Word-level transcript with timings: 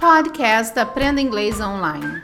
Podcast 0.00 0.78
Aprenda 0.78 1.20
Inglês 1.20 1.60
Online. 1.60 2.22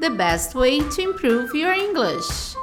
The 0.00 0.08
best 0.08 0.54
way 0.54 0.80
to 0.80 1.02
improve 1.02 1.54
your 1.54 1.74
English. 1.74 2.56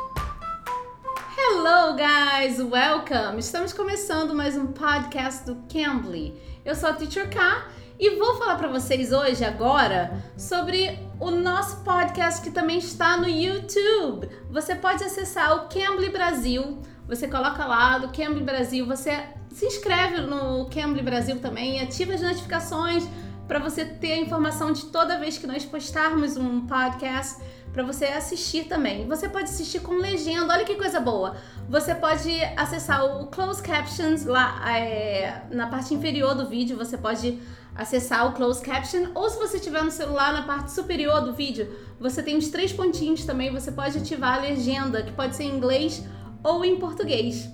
Hello, 1.37 1.95
guys! 1.95 2.59
Welcome! 2.59 3.37
Estamos 3.37 3.71
começando 3.73 4.33
mais 4.33 4.57
um 4.57 4.65
podcast 4.65 5.45
do 5.45 5.55
Cambly. 5.71 6.33
Eu 6.65 6.73
sou 6.73 6.89
a 6.89 6.93
Teacher 6.93 7.29
K 7.29 7.67
e 7.99 8.17
vou 8.17 8.39
falar 8.39 8.55
para 8.55 8.67
vocês 8.67 9.11
hoje, 9.11 9.45
agora, 9.45 10.19
sobre 10.35 10.97
o 11.19 11.29
nosso 11.29 11.83
podcast 11.83 12.41
que 12.41 12.49
também 12.49 12.79
está 12.79 13.17
no 13.17 13.29
YouTube. 13.29 14.27
Você 14.49 14.73
pode 14.73 15.03
acessar 15.03 15.55
o 15.57 15.69
Cambly 15.69 16.09
Brasil. 16.09 16.81
Você 17.07 17.27
coloca 17.27 17.63
lá 17.67 17.99
do 17.99 18.07
Cambly 18.07 18.43
Brasil, 18.43 18.83
você 18.87 19.25
se 19.51 19.67
inscreve 19.67 20.21
no 20.21 20.67
Cambly 20.71 21.03
Brasil 21.03 21.39
também, 21.39 21.81
ativa 21.81 22.15
as 22.15 22.21
notificações 22.21 23.07
para 23.47 23.59
você 23.59 23.85
ter 23.85 24.13
a 24.13 24.17
informação 24.17 24.71
de 24.71 24.85
toda 24.85 25.19
vez 25.19 25.37
que 25.37 25.47
nós 25.47 25.65
postarmos 25.65 26.37
um 26.37 26.65
podcast 26.65 27.41
para 27.71 27.83
você 27.83 28.05
assistir 28.05 28.65
também. 28.65 29.05
Você 29.07 29.27
pode 29.27 29.49
assistir 29.49 29.81
com 29.81 29.95
legenda, 29.95 30.53
olha 30.53 30.63
que 30.63 30.75
coisa 30.75 30.99
boa. 30.99 31.35
Você 31.69 31.93
pode 31.93 32.31
acessar 32.55 33.03
o 33.03 33.27
Closed 33.27 33.63
Captions 33.63 34.25
lá 34.25 34.63
é, 34.71 35.43
na 35.51 35.67
parte 35.67 35.93
inferior 35.93 36.33
do 36.33 36.47
vídeo, 36.47 36.77
você 36.77 36.97
pode 36.97 37.37
acessar 37.75 38.27
o 38.29 38.31
Closed 38.31 38.63
Caption, 38.63 39.11
ou 39.13 39.29
se 39.29 39.37
você 39.37 39.59
tiver 39.59 39.83
no 39.83 39.91
celular 39.91 40.31
na 40.31 40.43
parte 40.43 40.71
superior 40.71 41.21
do 41.21 41.33
vídeo, 41.33 41.75
você 41.99 42.23
tem 42.23 42.37
os 42.37 42.47
três 42.47 42.71
pontinhos 42.71 43.25
também, 43.25 43.51
você 43.51 43.71
pode 43.71 43.97
ativar 43.97 44.37
a 44.37 44.41
legenda, 44.41 45.03
que 45.03 45.11
pode 45.11 45.35
ser 45.35 45.43
em 45.43 45.57
inglês 45.57 46.01
ou 46.41 46.63
em 46.63 46.77
português. 46.77 47.49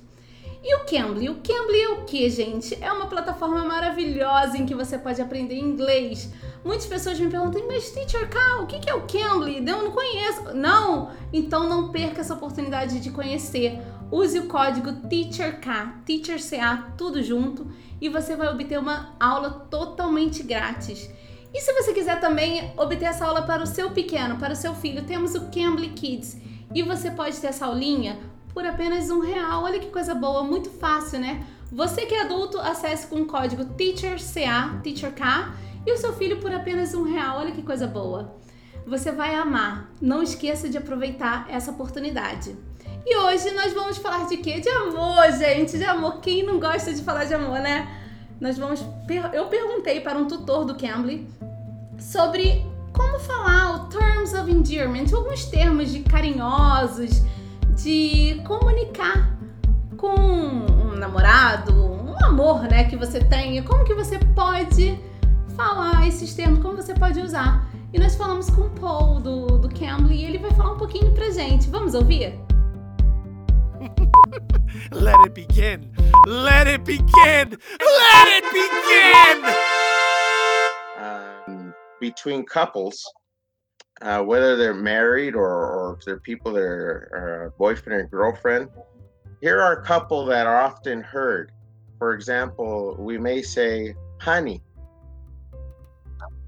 E 0.63 0.75
o 0.75 0.85
Cambly? 0.85 1.27
O 1.27 1.41
Cambly 1.41 1.81
é 1.81 1.89
o 1.89 2.05
que, 2.05 2.29
gente? 2.29 2.77
É 2.79 2.91
uma 2.91 3.07
plataforma 3.07 3.65
maravilhosa 3.65 4.57
em 4.57 4.65
que 4.65 4.75
você 4.75 4.95
pode 4.95 5.19
aprender 5.19 5.57
inglês. 5.57 6.31
Muitas 6.63 6.85
pessoas 6.85 7.19
me 7.19 7.31
perguntam, 7.31 7.65
mas 7.67 7.89
Teacher 7.89 8.29
K, 8.29 8.61
o 8.61 8.67
que 8.67 8.87
é 8.87 8.93
o 8.93 9.07
Cambly? 9.07 9.57
Eu 9.57 9.83
não 9.83 9.91
conheço. 9.91 10.53
Não? 10.53 11.11
Então 11.33 11.67
não 11.67 11.91
perca 11.91 12.21
essa 12.21 12.35
oportunidade 12.35 12.99
de 12.99 13.09
conhecer. 13.09 13.81
Use 14.11 14.37
o 14.37 14.47
código 14.47 14.93
TEACHERK, 15.07 15.67
TEACHERCA, 16.05 16.93
tudo 16.95 17.23
junto, 17.23 17.65
e 17.99 18.07
você 18.07 18.35
vai 18.35 18.49
obter 18.49 18.77
uma 18.77 19.15
aula 19.19 19.49
totalmente 19.69 20.43
grátis. 20.43 21.09
E 21.53 21.59
se 21.59 21.73
você 21.73 21.91
quiser 21.91 22.19
também 22.19 22.71
obter 22.77 23.05
essa 23.05 23.25
aula 23.25 23.41
para 23.41 23.63
o 23.63 23.67
seu 23.67 23.91
pequeno, 23.91 24.37
para 24.37 24.53
o 24.53 24.55
seu 24.55 24.75
filho, 24.75 25.03
temos 25.05 25.33
o 25.33 25.49
Cambly 25.49 25.89
Kids. 25.89 26.37
E 26.73 26.83
você 26.83 27.09
pode 27.11 27.37
ter 27.37 27.47
essa 27.47 27.65
aulinha 27.65 28.19
por 28.53 28.65
apenas 28.65 29.09
um 29.09 29.19
real. 29.19 29.63
Olha 29.63 29.79
que 29.79 29.87
coisa 29.87 30.13
boa, 30.13 30.43
muito 30.43 30.69
fácil, 30.69 31.19
né? 31.19 31.45
Você 31.71 32.05
que 32.05 32.13
é 32.13 32.21
adulto, 32.23 32.59
acesse 32.59 33.07
com 33.07 33.21
o 33.21 33.25
código 33.25 33.63
TEACHERCA, 33.63 34.81
TEACHERK, 34.83 35.21
e 35.85 35.91
o 35.91 35.97
seu 35.97 36.13
filho 36.13 36.39
por 36.39 36.53
apenas 36.53 36.93
um 36.93 37.03
real. 37.03 37.37
Olha 37.39 37.51
que 37.51 37.61
coisa 37.61 37.87
boa. 37.87 38.35
Você 38.85 39.11
vai 39.11 39.35
amar. 39.35 39.89
Não 40.01 40.21
esqueça 40.21 40.67
de 40.67 40.77
aproveitar 40.77 41.45
essa 41.49 41.71
oportunidade. 41.71 42.55
E 43.05 43.15
hoje 43.17 43.51
nós 43.51 43.73
vamos 43.73 43.97
falar 43.97 44.27
de 44.27 44.37
quê? 44.37 44.59
De 44.59 44.69
amor, 44.69 45.31
gente, 45.31 45.77
de 45.77 45.83
amor. 45.85 46.19
Quem 46.19 46.43
não 46.43 46.59
gosta 46.59 46.93
de 46.93 47.01
falar 47.01 47.25
de 47.25 47.33
amor, 47.33 47.59
né? 47.59 47.87
Nós 48.39 48.57
vamos. 48.57 48.83
Eu 49.33 49.45
perguntei 49.45 50.01
para 50.01 50.17
um 50.17 50.27
tutor 50.27 50.65
do 50.65 50.75
Cambly 50.75 51.27
sobre 51.99 52.65
como 52.91 53.19
falar 53.19 53.75
o 53.75 53.79
terms 53.89 54.33
of 54.33 54.51
endearment, 54.51 55.13
alguns 55.13 55.45
termos 55.45 55.91
de 55.91 56.01
carinhosos, 56.01 57.21
de 57.75 58.41
comunicar 58.45 59.37
com 59.97 60.15
um 60.15 60.95
namorado, 60.95 61.73
um 61.73 62.25
amor, 62.25 62.63
né, 62.63 62.85
que 62.85 62.95
você 62.95 63.19
tenha, 63.19 63.63
como 63.63 63.83
que 63.83 63.93
você 63.93 64.17
pode 64.35 64.99
falar 65.55 66.07
esses 66.07 66.33
termos, 66.33 66.59
como 66.59 66.75
você 66.75 66.93
pode 66.93 67.19
usar. 67.19 67.69
E 67.93 67.99
nós 67.99 68.15
falamos 68.15 68.49
com 68.49 68.61
o 68.61 68.69
Paul 68.71 69.19
do, 69.19 69.57
do 69.57 69.69
Cambly 69.69 70.15
e 70.15 70.25
ele 70.25 70.37
vai 70.37 70.51
falar 70.51 70.73
um 70.73 70.77
pouquinho 70.77 71.13
pra 71.13 71.29
gente. 71.29 71.69
Vamos 71.69 71.93
ouvir? 71.93 72.39
Let 74.91 75.15
it 75.25 75.33
begin! 75.33 75.91
Let 76.27 76.67
it 76.67 76.83
begin! 76.83 77.57
Let 77.79 78.27
it 78.27 78.45
begin! 78.53 79.43
Um, 80.97 81.73
between 81.99 82.45
couples, 82.45 83.03
uh, 84.01 84.21
whether 84.23 84.55
they're 84.55 84.73
married 84.73 85.35
or, 85.35 85.47
or 85.47 85.97
if 85.97 86.05
they're 86.05 86.19
people 86.19 86.53
that 86.53 86.61
are, 86.61 87.09
are 87.13 87.53
boyfriend 87.57 88.01
and 88.01 88.11
girlfriend. 88.11 88.69
Here 89.41 89.59
are 89.59 89.81
a 89.81 89.85
couple 89.85 90.25
that 90.25 90.47
are 90.47 90.61
often 90.61 91.01
heard. 91.01 91.51
For 91.97 92.13
example, 92.13 92.95
we 92.99 93.17
may 93.17 93.41
say, 93.41 93.95
honey. 94.19 94.61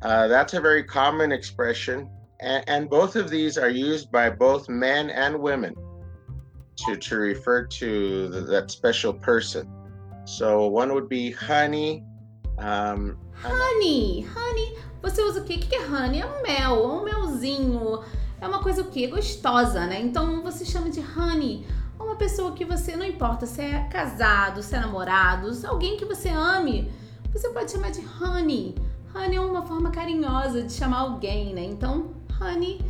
Uh, 0.01 0.27
that's 0.27 0.53
a 0.53 0.61
very 0.61 0.83
common 0.83 1.31
expression. 1.31 2.09
And, 2.39 2.63
and 2.67 2.89
both 2.89 3.15
of 3.15 3.29
these 3.29 3.57
are 3.57 3.69
used 3.69 4.11
by 4.11 4.29
both 4.29 4.67
men 4.67 5.09
and 5.09 5.39
women 5.39 5.75
to, 6.77 6.97
to 6.97 7.15
refer 7.17 7.65
to 7.65 8.27
the, 8.27 8.41
that 8.41 8.71
special 8.71 9.13
person. 9.13 9.69
So 10.25 10.67
one 10.67 10.93
would 10.93 11.09
be 11.09 11.31
honey. 11.31 12.03
Um, 12.57 13.17
honey, 13.33 14.21
honey. 14.21 14.75
Você 15.03 15.21
usa 15.21 15.41
o 15.41 15.43
quê? 15.43 15.55
O 15.55 15.59
que 15.59 15.75
é 15.75 15.85
honey? 15.85 16.21
É 16.21 16.25
um 16.25 16.41
mel, 16.41 16.83
é 16.83 16.87
um 16.87 17.03
melzinho. 17.03 17.99
É 18.41 18.47
uma 18.47 18.59
coisa 18.59 18.81
o 18.81 18.85
quê? 18.85 19.05
Gostosa, 19.07 19.85
né? 19.85 20.01
Então 20.01 20.41
você 20.41 20.65
chama 20.65 20.89
de 20.89 20.99
honey 21.01 21.65
uma 21.99 22.15
pessoa 22.15 22.51
que 22.53 22.65
você, 22.65 22.95
não 22.95 23.05
importa 23.05 23.45
se 23.45 23.61
é 23.61 23.87
casado, 23.91 24.61
se 24.61 24.75
é 24.75 24.79
namorado, 24.79 25.53
se 25.53 25.65
é 25.65 25.69
alguém 25.69 25.97
que 25.97 26.05
você 26.05 26.29
ame, 26.29 26.91
você 27.31 27.49
pode 27.49 27.71
chamar 27.71 27.91
de 27.91 28.01
honey. 28.21 28.75
Honey 29.15 29.35
é 29.35 29.41
uma 29.41 29.65
forma 29.65 29.91
carinhosa 29.91 30.63
de 30.63 30.73
chamar 30.73 30.99
alguém, 30.99 31.53
né? 31.53 31.63
Então, 31.63 32.11
honey 32.41 32.81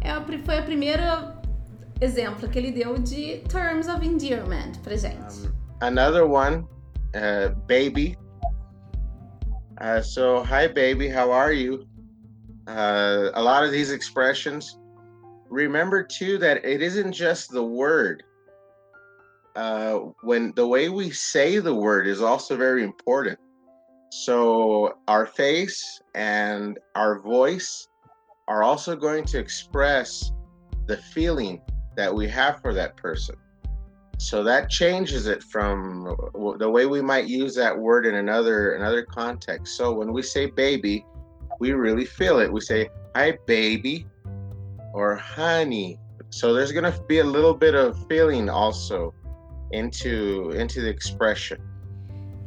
é 0.00 0.14
foi 0.44 0.58
a 0.58 0.62
primeira 0.62 1.40
exemplo 2.00 2.48
que 2.48 2.58
ele 2.58 2.72
deu 2.72 2.98
de 2.98 3.38
terms 3.48 3.88
of 3.88 4.06
endearment 4.06 4.78
pra 4.82 4.96
gente. 4.96 5.46
Um, 5.46 5.52
another 5.80 6.24
one, 6.24 6.66
uh, 7.14 7.54
baby. 7.66 8.16
Uh, 9.80 10.02
so, 10.02 10.42
hi, 10.42 10.66
baby, 10.66 11.08
how 11.08 11.30
are 11.30 11.52
you? 11.52 11.86
Uh, 12.66 13.30
a 13.32 13.42
lot 13.42 13.64
of 13.64 13.72
these 13.72 13.90
expressions, 13.90 14.78
remember 15.48 16.02
too 16.02 16.36
that 16.36 16.62
it 16.64 16.82
isn't 16.82 17.12
just 17.12 17.50
the 17.50 17.64
word. 17.64 18.22
Uh, 19.56 19.94
when 20.22 20.52
the 20.54 20.66
way 20.66 20.90
we 20.90 21.10
say 21.10 21.58
the 21.58 21.74
word 21.74 22.06
is 22.06 22.20
also 22.20 22.58
very 22.58 22.84
important. 22.84 23.38
So, 24.12 24.98
our 25.08 25.24
face 25.24 26.00
and 26.14 26.78
our 26.94 27.18
voice 27.18 27.88
are 28.48 28.62
also 28.62 28.94
going 28.94 29.24
to 29.26 29.38
express 29.38 30.30
the 30.88 30.98
feeling 30.98 31.62
that 31.96 32.14
we 32.14 32.28
have 32.28 32.60
for 32.60 32.74
that 32.74 32.98
person. 32.98 33.36
So 34.20 34.44
that 34.44 34.68
changes 34.68 35.26
it 35.26 35.42
from 35.42 36.14
the 36.58 36.70
way 36.70 36.84
we 36.84 37.00
might 37.00 37.26
use 37.26 37.54
that 37.54 37.74
word 37.76 38.04
in 38.04 38.16
another 38.16 38.74
another 38.74 39.02
context. 39.02 39.78
So 39.78 39.94
when 39.94 40.12
we 40.12 40.20
say 40.20 40.44
baby, 40.44 41.06
we 41.58 41.72
really 41.72 42.04
feel 42.04 42.38
it. 42.38 42.52
We 42.52 42.60
say 42.60 42.90
hi 43.16 43.38
baby 43.46 44.06
or 44.92 45.16
honey. 45.16 45.98
So 46.28 46.52
there's 46.52 46.70
going 46.70 46.92
be 47.08 47.20
a 47.20 47.24
little 47.24 47.54
bit 47.54 47.74
of 47.74 47.96
feeling 48.10 48.50
also 48.50 49.14
into 49.72 50.50
into 50.50 50.82
the 50.82 50.90
expression. 50.90 51.58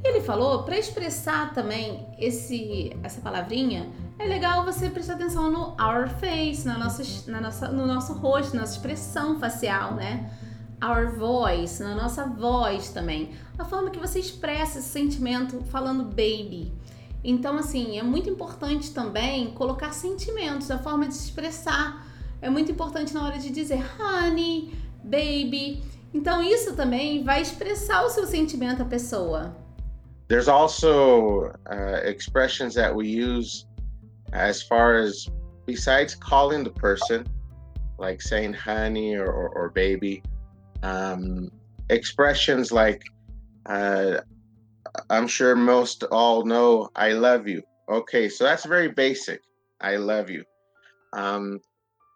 Ele 0.06 0.22
falou 0.22 0.63
para 0.63 0.78
expressar 0.78 1.56
também 1.56 2.06
esse 2.19 2.95
essa 3.01 3.19
palavrinha, 3.19 3.91
é 4.19 4.25
legal 4.25 4.63
você 4.63 4.91
prestar 4.91 5.16
atenção 5.16 5.50
no 5.50 5.75
our 5.81 6.07
face, 6.19 6.67
na 6.67 6.78
nossa, 6.78 7.31
na 7.31 7.41
nossa, 7.41 7.67
no 7.69 7.88
nosso 7.88 8.13
rosto, 8.13 8.53
na 8.53 8.62
nossa 8.62 8.73
expressão 8.73 9.39
facial, 9.39 9.95
né? 9.95 10.29
Our 10.83 11.09
voice, 11.09 11.81
na 11.81 11.95
nossa 11.95 12.25
voz 12.25 12.89
também. 12.89 13.31
A 13.57 13.63
forma 13.63 13.89
que 13.89 13.99
você 13.99 14.19
expressa 14.19 14.79
esse 14.79 14.89
sentimento 14.89 15.63
falando 15.66 16.03
baby. 16.03 16.73
Então, 17.23 17.57
assim, 17.57 17.97
é 17.97 18.03
muito 18.03 18.29
importante 18.29 18.94
também 18.94 19.51
colocar 19.51 19.94
sentimentos, 19.94 20.69
a 20.69 20.77
forma 20.77 21.07
de 21.07 21.13
expressar. 21.13 22.06
É 22.41 22.50
muito 22.50 22.69
importante 22.69 23.13
na 23.13 23.25
hora 23.25 23.39
de 23.39 23.50
dizer 23.50 23.81
honey, 23.97 24.74
baby. 25.01 25.81
Então, 26.13 26.44
isso 26.44 26.75
também 26.75 27.24
vai 27.24 27.41
expressar 27.41 28.03
o 28.03 28.09
seu 28.09 28.27
sentimento 28.27 28.81
à 28.81 28.85
pessoa. 28.85 29.56
There's 30.27 30.50
also 30.50 31.51
uh, 31.69 32.06
expressions 32.06 32.75
that 32.75 32.94
we 32.94 33.07
use 33.07 33.65
as 34.33 34.62
far 34.62 34.95
as 34.95 35.27
besides 35.65 36.15
calling 36.15 36.63
the 36.63 36.71
person, 36.71 37.24
like 37.97 38.21
saying 38.21 38.53
honey 38.53 39.15
or, 39.15 39.31
or, 39.31 39.50
or 39.56 39.69
baby. 39.69 40.21
Um, 40.83 41.50
expressions 41.89 42.71
like 42.71 43.01
uh, 43.65 44.19
I'm 45.09 45.27
sure 45.27 45.56
most 45.56 46.03
all 46.03 46.45
know 46.45 46.89
I 46.95 47.13
love 47.13 47.47
you. 47.47 47.63
Okay, 47.89 48.30
so 48.30 48.44
that's 48.44 48.65
very 48.65 48.89
basic. 48.89 49.41
I 49.81 49.95
love 49.95 50.30
you. 50.30 50.44
Um, 51.13 51.59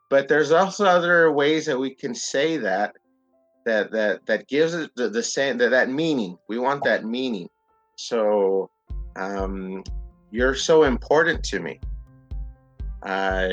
but 0.09 0.27
there's 0.27 0.51
also 0.51 0.85
other 0.85 1.31
ways 1.31 1.65
that 1.65 1.79
we 1.79 1.93
can 1.93 2.13
say 2.13 2.57
that 2.57 2.95
that 3.65 3.91
that 3.91 4.25
that 4.25 4.47
gives 4.47 4.73
it 4.73 4.91
the, 4.95 5.09
the 5.09 5.23
same 5.23 5.57
that 5.57 5.69
that 5.71 5.89
meaning. 5.89 6.37
We 6.47 6.59
want 6.59 6.83
that 6.83 7.05
meaning. 7.05 7.49
So 7.95 8.69
um, 9.15 9.83
you're 10.31 10.55
so 10.55 10.83
important 10.83 11.43
to 11.45 11.59
me. 11.59 11.79
Uh, 13.03 13.49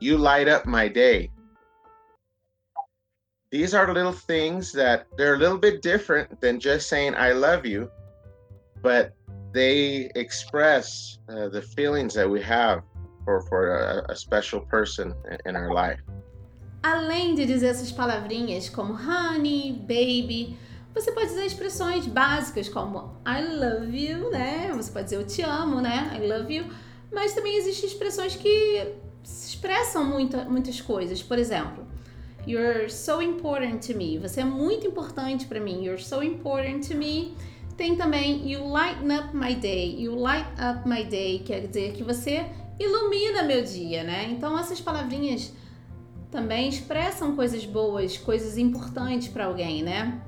you 0.00 0.16
light 0.18 0.48
up 0.48 0.66
my 0.66 0.88
day. 0.88 1.30
These 3.54 3.72
are 3.72 3.86
little 3.94 4.10
things 4.10 4.72
that 4.72 5.06
they're 5.16 5.34
a 5.34 5.38
little 5.38 5.58
bit 5.58 5.80
different 5.80 6.40
than 6.40 6.58
just 6.58 6.88
saying 6.88 7.14
I 7.14 7.30
love 7.30 7.64
you, 7.64 7.88
but 8.82 9.12
they 9.52 10.10
express 10.16 11.18
uh, 11.28 11.50
the 11.50 11.62
feelings 11.62 12.14
that 12.14 12.28
we 12.28 12.42
have 12.42 12.82
for, 13.24 13.42
for 13.42 13.76
a, 13.76 14.10
a 14.10 14.16
special 14.16 14.58
person 14.58 15.14
in 15.46 15.54
our 15.54 15.72
life. 15.72 16.00
Além 16.82 17.36
de 17.36 17.46
dizer 17.46 17.68
essas 17.68 17.92
palavrinhas 17.92 18.68
como 18.68 18.92
honey, 18.92 19.72
baby, 19.86 20.58
você 20.92 21.12
pode 21.12 21.28
dizer 21.28 21.46
expressões 21.46 22.08
básicas 22.08 22.68
como 22.68 23.16
I 23.24 23.40
love 23.40 23.96
you, 23.96 24.32
né? 24.32 24.72
Você 24.74 24.90
pode 24.90 25.04
dizer 25.04 25.16
eu 25.16 25.24
te 25.24 25.42
amo, 25.42 25.80
né? 25.80 26.10
I 26.20 26.26
love 26.26 26.52
you. 26.52 26.66
Mas 27.12 27.32
também 27.34 27.56
existem 27.56 27.88
expressões 27.88 28.34
que 28.34 28.96
expressam 29.22 30.04
muita, 30.04 30.44
muitas 30.44 30.80
coisas. 30.80 31.22
Por 31.22 31.38
exemplo, 31.38 31.93
You're 32.46 32.88
so 32.90 33.22
important 33.22 33.86
to 33.90 33.96
me. 33.96 34.18
Você 34.18 34.40
é 34.40 34.44
muito 34.44 34.86
importante 34.86 35.46
para 35.46 35.60
mim. 35.60 35.82
You're 35.84 36.02
so 36.02 36.22
important 36.22 36.88
to 36.88 36.96
me. 36.96 37.34
Tem 37.76 37.96
também 37.96 38.46
You 38.46 38.64
lighten 38.70 39.10
up 39.10 39.34
my 39.34 39.54
day. 39.54 39.94
You 39.98 40.14
light 40.14 40.46
up 40.60 40.88
my 40.88 41.04
day 41.04 41.40
quer 41.40 41.66
dizer 41.66 41.92
que 41.92 42.02
você 42.02 42.46
ilumina 42.78 43.42
meu 43.42 43.62
dia, 43.62 44.04
né? 44.04 44.28
Então 44.30 44.58
essas 44.58 44.80
palavrinhas 44.80 45.52
também 46.30 46.68
expressam 46.68 47.34
coisas 47.34 47.64
boas, 47.64 48.18
coisas 48.18 48.58
importantes 48.58 49.28
para 49.28 49.46
alguém, 49.46 49.82
né? 49.82 50.20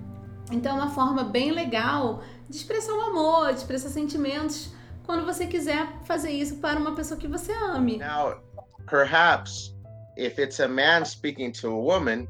Então 0.51 0.79
é 0.79 0.83
uma 0.83 0.91
forma 0.91 1.25
bem 1.25 1.51
legal 1.51 2.23
de 2.49 2.57
expressar 2.57 2.93
o 2.93 3.01
amor, 3.01 3.53
de 3.53 3.59
expressar 3.59 3.89
sentimentos 3.89 4.71
quando 5.05 5.25
você 5.25 5.47
quiser 5.47 5.87
fazer 6.05 6.31
isso 6.31 6.57
para 6.57 6.79
uma 6.79 6.95
pessoa 6.95 7.19
que 7.19 7.29
você 7.29 7.53
ame. 7.53 7.99
Now, 7.99 8.41
perhaps 8.89 9.76
if 10.17 10.39
it's 10.39 10.61
a 10.61 10.69
man 10.69 11.05
speaking 11.05 11.53
to 11.53 11.69
a 11.69 11.79
woman, 11.79 12.29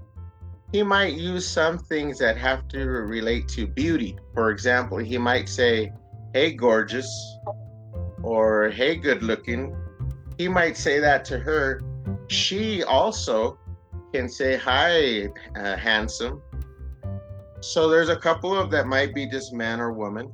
he 0.72 0.82
might 0.82 1.14
use 1.14 1.46
some 1.46 1.78
things 1.78 2.18
that 2.18 2.36
have 2.36 2.66
to 2.68 2.84
relate 2.84 3.48
to 3.48 3.66
beauty. 3.66 4.18
For 4.34 4.50
example, 4.50 4.98
he 4.98 5.16
might 5.16 5.48
say, 5.48 5.92
Hey, 6.34 6.52
gorgeous, 6.52 7.08
or 8.22 8.70
Hey, 8.70 8.96
good 8.96 9.22
looking. 9.22 9.76
He 10.38 10.48
might 10.48 10.76
say 10.76 10.98
that 11.00 11.24
to 11.26 11.38
her. 11.38 11.80
She 12.28 12.82
also 12.82 13.58
can 14.12 14.28
say, 14.28 14.56
Hi, 14.56 15.28
uh, 15.56 15.76
handsome. 15.76 16.42
So 17.60 17.88
there's 17.88 18.08
a 18.08 18.16
couple 18.16 18.54
of 18.54 18.70
that 18.72 18.86
might 18.86 19.14
be 19.14 19.26
just 19.26 19.52
man 19.52 19.80
or 19.80 19.92
woman. 19.92 20.32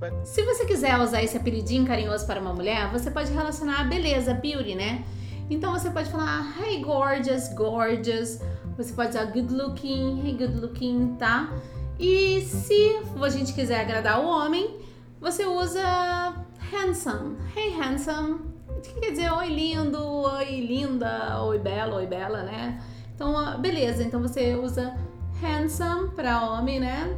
But... 0.00 0.26
Se 0.26 0.42
você 0.42 0.66
quiser 0.66 0.98
usar 1.00 1.22
esse 1.22 1.36
apelidinho 1.36 1.86
carinhoso 1.86 2.26
para 2.26 2.40
uma 2.40 2.52
mulher, 2.52 2.90
você 2.90 3.10
pode 3.10 3.32
relacionar 3.32 3.80
a 3.80 3.84
beleza, 3.84 4.34
beauty, 4.34 4.74
né? 4.74 5.04
Então 5.50 5.72
você 5.72 5.90
pode 5.90 6.10
falar 6.10 6.54
hey 6.60 6.80
gorgeous, 6.82 7.52
gorgeous. 7.54 8.40
Você 8.76 8.92
pode 8.92 9.10
usar 9.10 9.26
good 9.26 9.52
looking, 9.52 10.20
hey 10.24 10.32
good 10.32 10.58
looking, 10.58 11.16
tá? 11.18 11.52
E 11.98 12.40
se 12.40 13.00
a 13.20 13.28
gente 13.28 13.52
quiser 13.52 13.80
agradar 13.80 14.20
o 14.20 14.26
homem, 14.26 14.80
você 15.20 15.44
usa 15.44 16.34
handsome, 16.72 17.36
hey 17.54 17.70
handsome. 17.78 18.40
Que 18.82 19.00
quer 19.00 19.10
dizer 19.10 19.30
oi 19.32 19.48
lindo, 19.48 20.04
oi 20.04 20.60
linda, 20.60 21.42
oi 21.42 21.58
bela, 21.58 21.96
oi 21.96 22.06
bela, 22.06 22.42
né? 22.42 22.82
Então, 23.14 23.60
beleza. 23.60 24.02
Então 24.02 24.20
você 24.20 24.54
usa 24.56 24.94
handsome 25.40 26.10
para 26.10 26.50
homem, 26.50 26.80
né? 26.80 27.16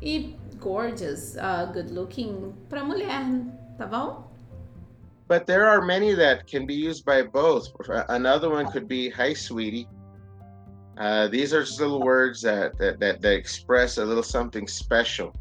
E 0.00 0.36
gorgeous, 0.58 1.34
uh, 1.34 1.72
good 1.72 1.92
looking 1.92 2.54
para 2.68 2.82
mulher, 2.82 3.24
tá 3.76 3.86
bom? 3.86 4.23
But 5.26 5.46
there 5.46 5.66
are 5.66 5.80
many 5.80 6.12
that 6.14 6.46
can 6.46 6.66
be 6.66 6.74
used 6.74 7.04
by 7.04 7.22
both. 7.22 7.68
Another 8.08 8.50
one 8.50 8.70
could 8.70 8.86
be 8.86 9.08
"Hi, 9.10 9.32
sweetie." 9.32 9.88
Uh, 10.98 11.28
these 11.28 11.52
are 11.52 11.62
just 11.64 11.80
little 11.80 12.02
words 12.02 12.42
that, 12.42 12.78
that 12.78 13.00
that 13.00 13.20
that 13.22 13.32
express 13.32 13.98
a 13.98 14.04
little 14.04 14.22
something 14.22 14.68
special. 14.68 15.32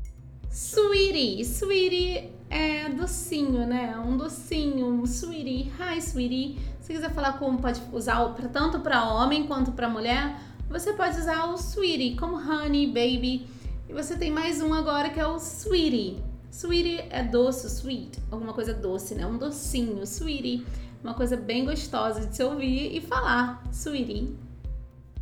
Sweetie, 0.49 1.43
sweetie 1.43 2.31
é 2.49 2.87
docinho, 2.89 3.65
né? 3.65 3.97
Um 3.97 4.17
docinho, 4.17 5.05
sweetie. 5.05 5.71
Hi, 5.79 5.99
sweetie. 5.99 6.59
Se 6.79 6.93
quiser 6.93 7.11
falar 7.11 7.39
como 7.39 7.59
pode 7.59 7.81
usar 7.91 8.35
tanto 8.53 8.79
para 8.79 9.03
homem 9.03 9.47
quanto 9.47 9.71
para 9.71 9.89
mulher, 9.89 10.37
você 10.69 10.93
pode 10.93 11.17
usar 11.17 11.45
o 11.45 11.57
sweetie 11.57 12.15
como 12.15 12.37
honey, 12.37 12.87
baby. 12.87 13.47
E 13.89 13.93
você 13.93 14.15
tem 14.15 14.31
mais 14.31 14.61
um 14.61 14.73
agora 14.73 15.09
que 15.09 15.19
é 15.19 15.25
o 15.25 15.37
sweetie. 15.37 16.23
Sweetie 16.53 17.01
é 17.09 17.23
doce, 17.23 17.67
sweet, 17.67 18.19
alguma 18.31 18.53
coisa 18.53 18.75
doce, 18.75 19.15
né? 19.15 19.25
Um 19.25 19.39
docinho, 19.39 20.05
sweetie. 20.05 20.63
Uma 21.03 21.15
coisa 21.15 21.35
bem 21.35 21.65
gostosa 21.65 22.27
de 22.27 22.35
se 22.35 22.43
ouvir 22.43 22.95
e 22.95 23.01
falar, 23.01 23.59
sweetie. 23.73 24.37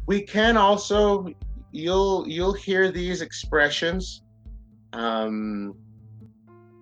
We 0.10 0.24
can 0.24 0.58
also 0.58 1.34
you'll 1.72 2.28
you'll 2.28 2.52
hear 2.52 2.92
these 2.92 3.22
expressions 3.22 4.24
um, 4.92 5.74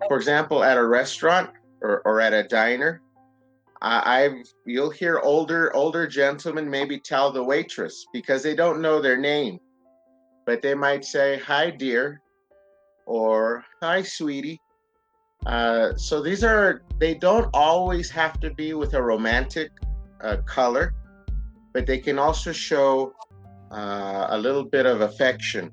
for 0.08 0.16
example 0.16 0.64
at 0.64 0.76
a 0.76 0.84
restaurant 0.84 1.50
or, 1.80 2.02
or 2.04 2.20
at 2.20 2.32
a 2.32 2.42
diner 2.42 3.00
I, 3.80 4.24
I've 4.24 4.42
you'll 4.66 4.90
hear 4.90 5.20
older 5.20 5.72
older 5.76 6.08
gentlemen 6.08 6.68
maybe 6.68 6.98
tell 6.98 7.30
the 7.30 7.42
waitress 7.42 8.04
because 8.12 8.42
they 8.42 8.56
don't 8.56 8.80
know 8.80 9.00
their 9.00 9.16
name 9.16 9.60
but 10.44 10.60
they 10.60 10.74
might 10.74 11.04
say 11.04 11.38
hi 11.38 11.70
dear 11.70 12.20
or 13.10 13.64
hi 13.82 14.02
sweetie. 14.02 14.60
Uh, 15.46 15.96
so 15.96 16.22
these 16.22 16.44
are 16.44 16.82
they 16.98 17.14
don't 17.14 17.48
always 17.52 18.10
have 18.10 18.38
to 18.40 18.50
be 18.54 18.74
with 18.74 18.94
a 18.94 19.02
romantic 19.02 19.70
uh, 20.22 20.36
color 20.46 20.94
but 21.72 21.86
they 21.86 21.98
can 21.98 22.18
also 22.18 22.52
show 22.52 23.12
uh, 23.70 24.26
a 24.30 24.38
little 24.38 24.64
bit 24.64 24.86
of 24.86 25.00
affection 25.00 25.72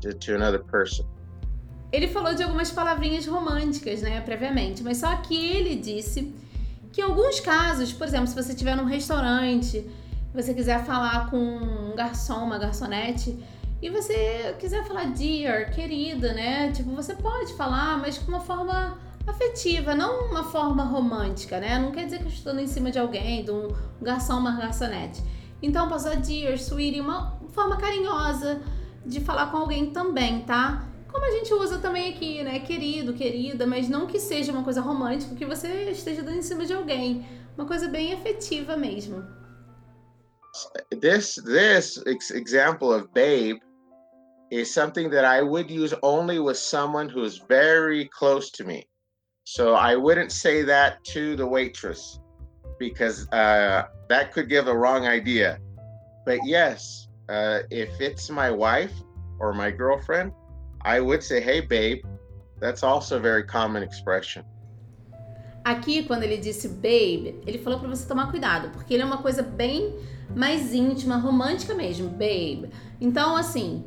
to, 0.00 0.12
to 0.14 0.34
another 0.34 0.58
person. 0.58 1.06
Ele 1.90 2.06
falou 2.06 2.34
de 2.34 2.42
algumas 2.42 2.70
palavrinhas 2.70 3.26
românticas, 3.26 4.02
né, 4.02 4.20
previamente, 4.20 4.82
mas 4.82 4.98
só 4.98 5.16
que 5.16 5.34
ele 5.34 5.74
disse 5.76 6.34
que 6.92 7.00
em 7.00 7.04
alguns 7.04 7.40
casos, 7.40 7.92
por 7.92 8.06
exemplo, 8.06 8.26
se 8.26 8.34
você 8.34 8.52
estiver 8.52 8.76
num 8.76 8.84
restaurante, 8.84 9.88
você 10.34 10.52
quiser 10.52 10.84
falar 10.84 11.30
com 11.30 11.38
um 11.38 11.94
garçom, 11.96 12.44
uma 12.44 12.58
garçonete, 12.58 13.38
e 13.80 13.88
você 13.90 14.56
quiser 14.58 14.84
falar 14.84 15.04
dear, 15.12 15.70
querida, 15.70 16.32
né? 16.32 16.72
Tipo, 16.72 16.90
você 16.90 17.14
pode 17.14 17.54
falar, 17.54 17.96
mas 17.98 18.18
com 18.18 18.28
uma 18.28 18.40
forma 18.40 18.98
afetiva, 19.26 19.94
não 19.94 20.26
uma 20.26 20.44
forma 20.44 20.82
romântica, 20.82 21.60
né? 21.60 21.78
Não 21.78 21.92
quer 21.92 22.04
dizer 22.04 22.18
que 22.18 22.24
eu 22.24 22.28
estou 22.28 22.58
em 22.58 22.66
cima 22.66 22.90
de 22.90 22.98
alguém, 22.98 23.44
de 23.44 23.52
um 23.52 23.68
garçom, 24.02 24.38
uma 24.38 24.56
garçonete. 24.56 25.22
Então, 25.62 25.88
posso 25.88 26.08
usar 26.08 26.16
dear, 26.16 26.54
sweetie, 26.58 27.00
uma 27.00 27.38
forma 27.50 27.76
carinhosa 27.76 28.60
de 29.06 29.20
falar 29.20 29.50
com 29.50 29.58
alguém 29.58 29.90
também, 29.90 30.42
tá? 30.42 30.84
Como 31.10 31.24
a 31.24 31.30
gente 31.30 31.54
usa 31.54 31.78
também 31.78 32.12
aqui, 32.12 32.42
né? 32.42 32.58
Querido, 32.60 33.14
querida, 33.14 33.64
mas 33.64 33.88
não 33.88 34.06
que 34.06 34.18
seja 34.18 34.50
uma 34.52 34.64
coisa 34.64 34.80
romântica, 34.80 35.36
que 35.36 35.46
você 35.46 35.90
esteja 35.90 36.22
dando 36.22 36.38
em 36.38 36.42
cima 36.42 36.66
de 36.66 36.74
alguém. 36.74 37.24
Uma 37.56 37.66
coisa 37.66 37.88
bem 37.88 38.12
afetiva 38.12 38.76
mesmo. 38.76 39.24
This 41.00 41.36
this 41.44 42.02
example 42.30 42.88
of 42.88 43.08
babe 43.14 43.60
is 44.50 44.72
something 44.72 45.10
that 45.10 45.24
I 45.24 45.42
would 45.42 45.70
use 45.70 45.94
only 46.02 46.38
with 46.38 46.56
someone 46.56 47.08
who 47.08 47.22
is 47.24 47.38
very 47.38 48.06
close 48.06 48.50
to 48.52 48.64
me. 48.64 48.88
So 49.44 49.74
I 49.74 49.96
wouldn't 49.96 50.32
say 50.32 50.62
that 50.62 51.04
to 51.04 51.36
the 51.36 51.46
waitress 51.46 52.20
because 52.78 53.28
uh, 53.32 53.84
that 54.08 54.32
could 54.32 54.48
give 54.48 54.68
a 54.68 54.76
wrong 54.76 55.06
idea. 55.06 55.58
But 56.24 56.38
yes, 56.44 57.08
uh, 57.28 57.60
if 57.70 58.00
it's 58.00 58.30
my 58.30 58.50
wife 58.50 58.92
or 59.38 59.52
my 59.52 59.70
girlfriend, 59.70 60.32
I 60.82 61.00
would 61.00 61.22
say, 61.22 61.40
hey, 61.40 61.60
babe. 61.60 62.04
That's 62.60 62.82
also 62.82 63.18
a 63.18 63.20
very 63.20 63.44
common 63.44 63.82
expression. 63.82 64.44
Aqui, 65.64 66.04
quando 66.04 66.24
ele 66.24 66.38
disse 66.38 66.68
babe, 66.68 67.40
ele 67.46 67.58
falou 67.58 67.78
para 67.78 67.88
você 67.88 68.06
tomar 68.06 68.30
cuidado, 68.30 68.70
porque 68.70 68.94
ele 68.94 69.02
é 69.02 69.06
uma 69.06 69.18
coisa 69.18 69.42
bem 69.42 69.94
mais 70.34 70.72
íntima, 70.72 71.16
romântica 71.16 71.74
mesmo, 71.74 72.08
babe. 72.08 72.70
Então, 73.00 73.36
assim, 73.36 73.84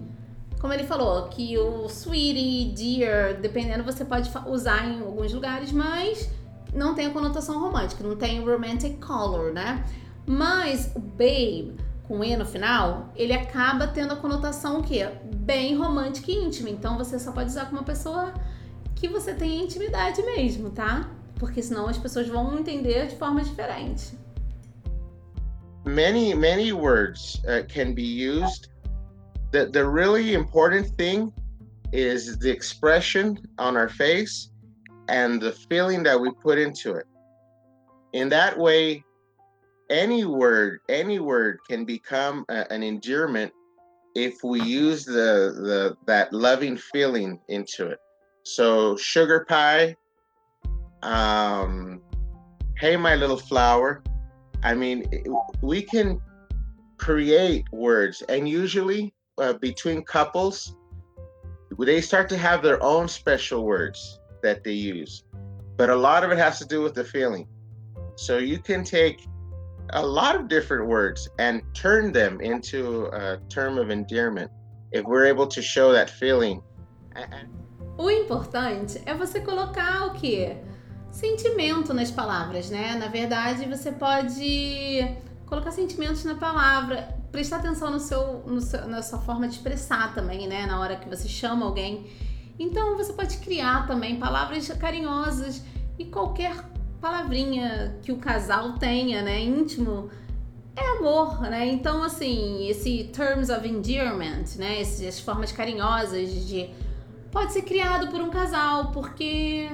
como 0.62 0.72
ele 0.74 0.84
falou, 0.84 1.28
que 1.28 1.58
o 1.58 1.88
sweetie, 1.88 2.72
dear, 2.76 3.42
dependendo, 3.42 3.84
você 3.84 4.06
pode 4.06 4.30
usar 4.46 4.86
em 4.86 5.02
alguns 5.02 5.34
lugares, 5.34 5.72
mas 5.72 6.30
não 6.72 6.94
tem 6.94 7.08
a 7.08 7.10
conotação 7.10 7.60
romântica, 7.60 8.04
não 8.04 8.16
tem 8.16 8.40
romantic 8.46 9.04
color, 9.04 9.52
né? 9.52 9.84
Mas 10.24 10.92
o 10.96 11.00
babe, 11.00 11.76
com 12.08 12.24
E 12.24 12.38
no 12.38 12.46
final, 12.46 13.10
ele 13.16 13.34
acaba 13.34 13.88
tendo 13.88 14.14
a 14.14 14.16
conotação 14.18 14.84
que 14.84 15.04
bem 15.36 15.76
romântica 15.76 16.30
e 16.30 16.36
íntima. 16.36 16.70
Então 16.70 16.96
você 16.96 17.18
só 17.18 17.32
pode 17.32 17.50
usar 17.50 17.66
com 17.66 17.72
uma 17.72 17.84
pessoa 17.84 18.32
que 18.94 19.08
você 19.08 19.34
tem 19.34 19.64
intimidade 19.64 20.22
mesmo, 20.22 20.70
tá? 20.70 21.10
Porque 21.40 21.64
senão 21.64 21.88
as 21.88 21.98
pessoas 21.98 22.28
vão 22.28 22.60
entender 22.60 23.08
de 23.08 23.16
forma 23.16 23.44
diferente. 23.44 24.16
Many, 25.86 26.36
many 26.36 26.72
words 26.72 27.42
uh, 27.46 27.66
can 27.68 27.94
be 27.96 28.30
used 28.30 28.71
the, 29.52 29.66
the 29.66 29.88
really 29.88 30.34
important 30.34 30.88
thing 30.98 31.32
is 31.92 32.38
the 32.40 32.50
expression 32.50 33.38
on 33.58 33.76
our 33.76 33.90
face 33.90 34.50
and 35.10 35.42
the 35.42 35.52
feeling 35.52 36.04
that 36.04 36.20
we 36.20 36.32
put 36.32 36.58
into 36.58 36.94
it. 36.94 37.06
In 38.14 38.30
that 38.30 38.58
way, 38.58 39.04
any 39.90 40.24
word, 40.26 40.80
any 40.88 41.20
word 41.20 41.60
can 41.70 41.84
become 41.84 42.46
a, 42.50 42.72
an 42.72 42.82
endearment 42.82 43.52
if 44.16 44.44
we 44.44 44.62
use 44.62 45.06
the 45.06 45.54
the 45.58 45.98
that 46.06 46.32
loving 46.34 46.78
feeling 46.78 47.40
into 47.48 47.88
it. 47.88 48.00
So 48.44 48.98
sugar 48.98 49.46
pie, 49.48 49.96
um, 51.04 52.02
hey 52.78 52.96
my 52.98 53.16
little 53.16 53.38
flower. 53.38 54.04
I 54.64 54.76
mean, 54.76 55.06
we 55.62 55.82
can 55.82 56.22
create 56.98 57.66
words, 57.72 58.22
and 58.30 58.48
usually 58.48 59.14
uh, 59.42 59.54
between 59.54 60.04
couples, 60.04 60.76
they 61.80 62.02
start 62.02 62.30
to 62.30 62.38
have 62.38 62.62
their 62.62 62.82
own 62.84 63.08
special 63.08 63.66
words 63.66 64.20
that 64.44 64.64
they 64.64 64.74
use. 64.74 65.24
But 65.78 65.90
a 65.90 65.96
lot 65.96 66.24
of 66.24 66.32
it 66.32 66.38
has 66.38 66.60
to 66.60 66.66
do 66.66 66.82
with 66.82 66.94
the 66.94 67.04
feeling. 67.04 67.48
So 68.16 68.38
you 68.38 68.60
can 68.60 68.84
take 68.84 69.26
a 69.94 70.06
lot 70.06 70.36
of 70.36 70.48
different 70.48 70.88
words 70.88 71.28
and 71.40 71.62
turn 71.74 72.12
them 72.12 72.40
into 72.40 73.08
a 73.08 73.40
term 73.50 73.78
of 73.78 73.90
endearment 73.90 74.52
if 74.92 75.04
we're 75.06 75.26
able 75.26 75.48
to 75.48 75.62
show 75.62 75.92
that 75.92 76.10
feeling. 76.10 76.62
O 77.98 78.10
importante 78.10 79.02
é 79.06 79.14
você 79.14 79.42
colocar 79.42 80.06
o 80.08 80.14
que? 80.14 80.56
Sentimento 81.12 81.94
nas 81.94 82.10
palavras, 82.12 82.70
né? 82.70 82.96
Na 82.96 83.08
verdade, 83.08 83.66
você 83.66 83.92
pode 83.92 85.18
colocar 85.46 85.72
sentimentos 85.72 86.24
na 86.24 86.36
palavra, 86.36 87.21
prestar 87.32 87.58
atenção 87.58 87.90
no 87.92 88.00
seu, 88.00 88.44
no 88.46 88.60
seu, 88.62 88.88
na 88.88 89.02
sua 89.02 89.20
forma 89.20 89.48
de 89.48 89.56
expressar 89.56 90.14
também, 90.14 90.48
né? 90.48 90.66
Na 90.66 90.80
hora 90.80 90.96
que 90.96 91.10
você 91.10 91.28
chama 91.28 91.66
alguém. 91.66 92.08
Então, 92.60 92.98
você 92.98 93.14
pode 93.14 93.38
criar 93.38 93.88
também 93.88 94.18
palavras 94.18 94.68
carinhosas 94.70 95.64
e 95.98 96.06
qualquer 96.06 96.56
palavrinha 97.00 97.98
que 98.04 98.12
o 98.12 98.18
casal 98.18 98.74
tenha, 98.74 99.24
né, 99.24 99.42
íntimo, 99.42 100.10
é 100.76 100.98
amor, 100.98 101.42
né? 101.42 101.68
Então, 101.68 102.04
assim, 102.04 102.68
esse 102.68 103.06
terms 103.06 103.50
of 103.50 103.68
endearment, 103.68 104.58
né, 104.58 104.80
essas 104.80 105.20
formas 105.20 105.52
carinhosas 105.52 106.30
de 106.48 106.70
pode 107.32 107.54
ser 107.54 107.64
criado 107.64 108.10
por 108.10 108.22
um 108.22 108.30
casal, 108.30 108.92
porque 108.92 109.70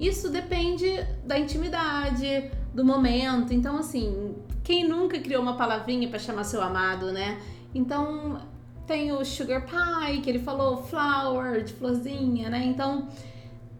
isso 0.00 0.30
depende 0.30 0.88
da 1.24 1.38
intimidade, 1.38 2.50
do 2.74 2.84
momento. 2.84 3.52
Então, 3.52 3.76
assim, 3.76 4.34
quem 4.62 4.88
nunca 4.88 5.18
criou 5.18 5.42
uma 5.42 5.56
palavrinha 5.56 6.08
para 6.08 6.18
chamar 6.18 6.44
seu 6.44 6.62
amado, 6.62 7.12
né? 7.12 7.38
Então, 7.74 8.40
tem 8.86 9.12
o 9.12 9.24
sugar 9.24 9.64
pie, 9.66 10.20
que 10.20 10.30
ele 10.30 10.38
falou 10.38 10.82
flower, 10.82 11.64
de 11.64 11.72
florzinha, 11.72 12.50
né? 12.50 12.64
Então, 12.64 13.08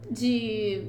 de 0.09 0.87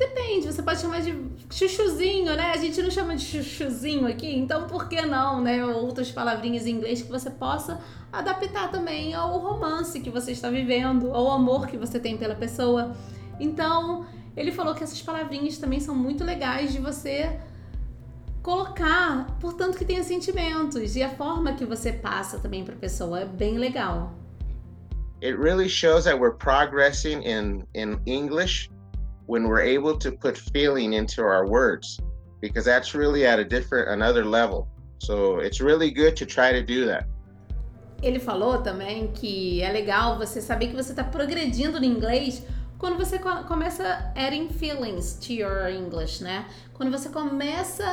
Depende, 0.00 0.46
você 0.46 0.62
pode 0.62 0.80
chamar 0.80 1.02
de 1.02 1.14
chuchuzinho, 1.50 2.34
né? 2.34 2.52
A 2.52 2.56
gente 2.56 2.80
não 2.80 2.90
chama 2.90 3.14
de 3.16 3.22
chuchuzinho 3.22 4.06
aqui, 4.06 4.34
então 4.34 4.66
por 4.66 4.88
que 4.88 5.02
não, 5.02 5.42
né? 5.42 5.62
Outras 5.62 6.10
palavrinhas 6.10 6.66
em 6.66 6.70
inglês 6.70 7.02
que 7.02 7.10
você 7.10 7.28
possa 7.28 7.78
adaptar 8.10 8.70
também 8.70 9.12
ao 9.12 9.38
romance 9.38 10.00
que 10.00 10.08
você 10.08 10.32
está 10.32 10.48
vivendo, 10.48 11.12
ao 11.12 11.30
amor 11.30 11.66
que 11.66 11.76
você 11.76 12.00
tem 12.00 12.16
pela 12.16 12.34
pessoa. 12.34 12.96
Então, 13.38 14.06
ele 14.40 14.52
falou 14.52 14.74
que 14.74 14.82
essas 14.82 15.00
palavrinhas 15.02 15.58
também 15.58 15.80
são 15.80 15.94
muito 15.94 16.24
legais 16.24 16.72
de 16.72 16.78
você 16.78 17.38
colocar, 18.42 19.36
portanto 19.38 19.76
que 19.76 19.84
tenha 19.84 20.02
sentimentos 20.02 20.96
e 20.96 21.02
a 21.02 21.10
forma 21.10 21.52
que 21.52 21.66
você 21.66 21.92
passa 21.92 22.38
também 22.38 22.64
para 22.64 22.74
a 22.74 22.78
pessoa 22.78 23.20
é 23.20 23.24
bem 23.26 23.58
legal. 23.58 24.14
It 25.22 25.36
really 25.36 25.68
shows 25.68 26.04
that 26.04 26.18
we're 26.18 26.36
progressing 26.36 27.22
in 27.22 27.66
in 27.74 28.00
English 28.06 28.70
when 29.26 29.46
we're 29.46 29.60
able 29.60 29.98
to 29.98 30.10
put 30.10 30.38
feeling 30.38 30.94
into 30.94 31.20
our 31.20 31.46
words 31.46 32.00
because 32.40 32.64
that's 32.64 32.94
really 32.94 33.26
at 33.26 33.38
a 33.38 33.44
different 33.44 33.90
another 33.90 34.24
level. 34.24 34.66
So 34.98 35.40
it's 35.40 35.60
really 35.60 35.90
good 35.90 36.16
to 36.16 36.24
try 36.24 36.52
to 36.52 36.62
do 36.62 36.86
that. 36.86 37.06
Ele 38.02 38.18
falou 38.18 38.62
também 38.62 39.08
que 39.08 39.60
é 39.60 39.70
legal 39.70 40.16
você 40.16 40.40
saber 40.40 40.68
que 40.68 40.74
você 40.74 40.92
está 40.92 41.04
progredindo 41.04 41.78
no 41.78 41.84
inglês 41.84 42.42
quando 42.80 42.96
você 42.96 43.18
começa 43.18 44.10
adding 44.16 44.48
feelings 44.48 45.12
to 45.14 45.34
your 45.34 45.68
English, 45.68 46.24
né? 46.24 46.46
Quando 46.72 46.90
você 46.90 47.10
começa 47.10 47.84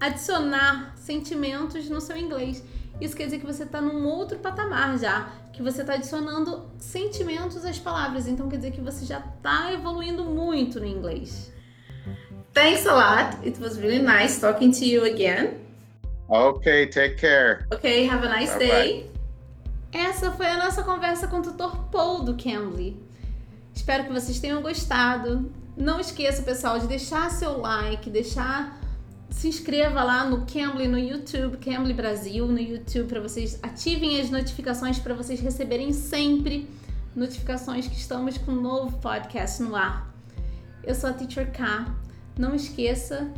a 0.00 0.06
adicionar 0.06 0.94
sentimentos 0.96 1.90
no 1.90 2.00
seu 2.00 2.16
inglês. 2.16 2.64
Isso 2.98 3.14
quer 3.14 3.26
dizer 3.26 3.38
que 3.38 3.46
você 3.46 3.64
está 3.64 3.80
num 3.82 4.06
outro 4.06 4.38
patamar 4.38 4.98
já, 4.98 5.28
que 5.52 5.62
você 5.62 5.82
está 5.82 5.94
adicionando 5.94 6.70
sentimentos 6.78 7.64
às 7.66 7.78
palavras. 7.78 8.26
Então 8.26 8.48
quer 8.48 8.56
dizer 8.56 8.70
que 8.70 8.80
você 8.80 9.04
já 9.04 9.18
está 9.18 9.72
evoluindo 9.74 10.24
muito 10.24 10.80
no 10.80 10.86
inglês. 10.86 11.52
Thanks 12.54 12.86
a 12.86 12.94
lot. 12.94 13.46
It 13.46 13.60
was 13.60 13.76
really 13.76 14.00
nice 14.00 14.40
talking 14.40 14.72
to 14.72 14.84
you 14.86 15.04
again. 15.04 15.58
Okay, 16.30 16.86
take 16.86 17.16
care. 17.16 17.66
Okay, 17.72 18.08
have 18.08 18.26
a 18.26 18.40
nice 18.40 18.52
bye 18.52 18.58
day. 18.58 19.02
Bye. 19.92 20.00
Essa 20.00 20.32
foi 20.32 20.46
a 20.46 20.56
nossa 20.56 20.82
conversa 20.82 21.28
com 21.28 21.40
o 21.40 21.42
tutor 21.42 21.76
Paul 21.90 22.24
do 22.24 22.34
Cambly. 22.34 23.07
Espero 23.78 24.06
que 24.06 24.12
vocês 24.12 24.40
tenham 24.40 24.60
gostado. 24.60 25.52
Não 25.76 26.00
esqueça, 26.00 26.42
pessoal, 26.42 26.80
de 26.80 26.88
deixar 26.88 27.30
seu 27.30 27.60
like, 27.60 28.10
deixar 28.10 28.76
se 29.30 29.46
inscreva 29.46 30.02
lá 30.02 30.24
no 30.24 30.44
Cambly 30.46 30.88
no 30.88 30.98
YouTube, 30.98 31.58
Cambly 31.58 31.94
Brasil 31.94 32.44
no 32.48 32.58
YouTube, 32.58 33.06
para 33.06 33.20
vocês 33.20 33.56
ativem 33.62 34.20
as 34.20 34.30
notificações 34.30 34.98
para 34.98 35.14
vocês 35.14 35.38
receberem 35.38 35.92
sempre 35.92 36.68
notificações 37.14 37.86
que 37.86 37.94
estamos 37.94 38.36
com 38.36 38.50
um 38.50 38.60
novo 38.60 38.98
podcast 38.98 39.62
no 39.62 39.76
ar. 39.76 40.12
Eu 40.82 40.94
sou 40.96 41.10
a 41.10 41.12
Teacher 41.12 41.52
K. 41.52 41.86
Não 42.36 42.56
esqueça 42.56 43.30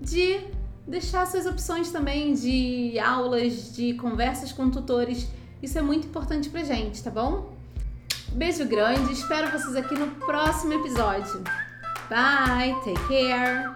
de 0.00 0.40
deixar 0.88 1.24
suas 1.24 1.46
opções 1.46 1.92
também 1.92 2.34
de 2.34 2.98
aulas, 2.98 3.72
de 3.72 3.94
conversas 3.94 4.50
com 4.50 4.68
tutores. 4.68 5.28
Isso 5.62 5.78
é 5.78 5.82
muito 5.82 6.08
importante 6.08 6.50
pra 6.50 6.64
gente, 6.64 7.00
tá 7.00 7.12
bom? 7.12 7.53
Beijo 8.34 8.66
grande, 8.66 9.12
espero 9.12 9.48
vocês 9.48 9.76
aqui 9.76 9.94
no 9.94 10.08
próximo 10.26 10.72
episódio. 10.72 11.44
Bye, 12.10 12.74
take 12.84 13.00
care. 13.06 13.70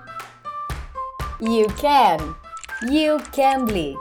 You 1.40 1.68
can. 1.76 2.34
You 2.90 3.18
can 3.30 3.66
bleed. 3.66 3.96